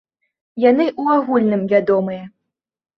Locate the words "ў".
1.01-1.19